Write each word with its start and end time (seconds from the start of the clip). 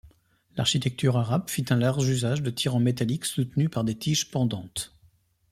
L’architecture 0.55 1.15
arabe 1.15 1.47
fit 1.47 1.65
un 1.69 1.75
large 1.75 2.09
usage 2.09 2.41
de 2.41 2.49
tirants 2.49 2.79
métalliques 2.79 3.25
soutenus 3.25 3.69
par 3.69 3.83
des 3.83 3.95
tiges 3.95 4.31
pendantes. 4.31 4.95